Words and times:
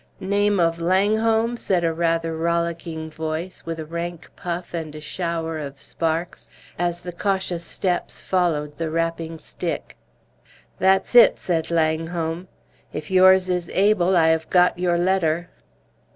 "Name 0.19 0.59
of 0.59 0.81
Langholm?" 0.81 1.55
said 1.57 1.83
a 1.83 1.93
rather 1.93 2.35
rollicking 2.35 3.11
voice, 3.11 3.67
with 3.67 3.79
a 3.79 3.85
rank 3.85 4.31
puff 4.35 4.73
and 4.73 4.95
a 4.95 4.99
shower 4.99 5.59
of 5.59 5.79
sparks, 5.79 6.49
as 6.79 7.01
the 7.01 7.11
cautious 7.11 7.63
steps 7.63 8.19
followed 8.19 8.77
the 8.79 8.89
rapping 8.89 9.37
stick. 9.37 9.95
"That's 10.79 11.13
it," 11.13 11.37
said 11.37 11.69
Langholm; 11.69 12.47
"if 12.91 13.11
yours 13.11 13.47
is 13.47 13.69
Abel, 13.75 14.17
I 14.17 14.29
have 14.29 14.49
got 14.49 14.79
your 14.79 14.97
letter." 14.97 15.49